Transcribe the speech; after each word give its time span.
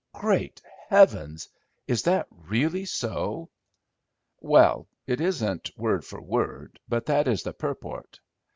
"Great 0.13 0.59
heavens! 0.89 1.47
is 1.85 2.01
that 2.01 2.25
really 2.31 2.85
so?" 2.85 3.51
"Well, 4.39 4.87
it 5.05 5.21
isn't 5.21 5.69
word 5.77 6.03
for 6.03 6.19
word, 6.19 6.79
but 6.89 7.05
that 7.05 7.27
is 7.27 7.43
the 7.43 7.53
purport. 7.53 8.19